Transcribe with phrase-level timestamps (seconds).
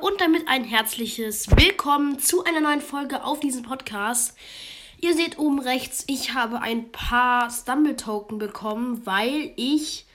[0.00, 4.34] Und damit ein herzliches Willkommen zu einer neuen Folge auf diesem Podcast.
[5.00, 10.06] Ihr seht oben rechts, ich habe ein paar Stumble Token bekommen, weil ich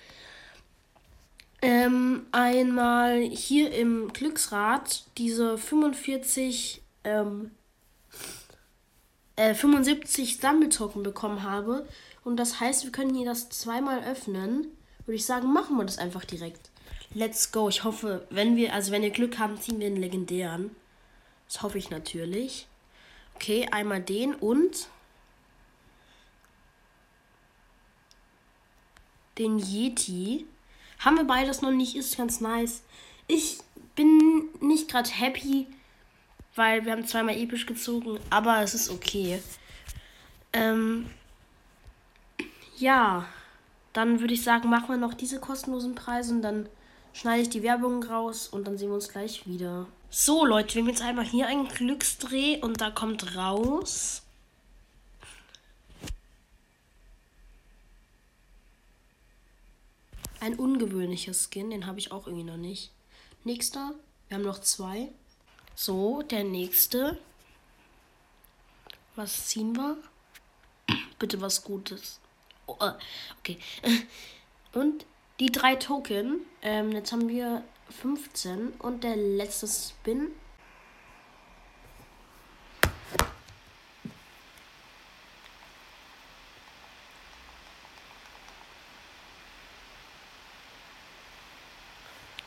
[1.62, 7.52] ähm, einmal hier im Glücksrad diese 45 ähm,
[9.36, 11.88] äh, 75 Stumble Token bekommen habe
[12.24, 14.68] und das heißt, wir können hier das zweimal öffnen.
[15.06, 16.70] Würde ich sagen, machen wir das einfach direkt.
[17.14, 17.68] Let's go.
[17.68, 20.76] Ich hoffe, wenn wir, also wenn wir Glück haben, ziehen wir den legendären.
[21.48, 22.68] Das hoffe ich natürlich.
[23.36, 24.88] Okay, einmal den und
[29.38, 30.46] den Yeti.
[31.00, 32.84] Haben wir beides noch nicht, ist ganz nice.
[33.28, 33.58] Ich
[33.96, 35.68] bin nicht gerade happy,
[36.55, 39.41] weil wir haben zweimal episch gezogen, aber es ist okay.
[40.54, 41.10] Ähm,
[42.78, 43.26] ja,
[43.94, 46.70] dann würde ich sagen, machen wir noch diese kostenlosen Preise und dann
[47.14, 49.88] schneide ich die Werbung raus und dann sehen wir uns gleich wieder.
[50.10, 54.24] So, Leute, wir haben jetzt einmal hier einen Glücksdreh und da kommt raus.
[60.40, 62.91] Ein ungewöhnlicher Skin, den habe ich auch irgendwie noch nicht.
[63.44, 63.94] Nächster,
[64.28, 65.09] wir haben noch zwei.
[65.75, 67.17] So, der nächste.
[69.16, 69.97] Was ziehen wir?
[71.19, 72.19] Bitte was Gutes.
[72.66, 72.94] Oh, äh,
[73.39, 73.59] okay.
[74.73, 75.05] Und
[75.42, 76.42] die drei Token.
[76.61, 80.28] Ähm, jetzt haben wir 15 und der letzte Spin.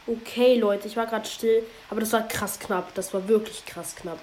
[0.06, 2.94] Okay, Leute, ich war gerade still, aber das war krass knapp.
[2.94, 4.20] Das war wirklich krass knapp.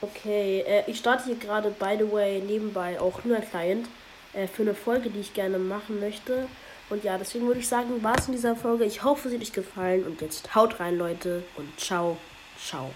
[0.00, 3.88] Okay, äh, ich starte hier gerade, by the way, nebenbei auch nur ein Client
[4.32, 6.48] äh, für eine Folge, die ich gerne machen möchte.
[6.90, 8.84] Und ja, deswegen würde ich sagen, war es in dieser Folge.
[8.84, 10.04] Ich hoffe, sie hat euch gefallen.
[10.04, 11.44] Und jetzt haut rein, Leute.
[11.56, 12.16] Und ciao,
[12.58, 12.90] ciao.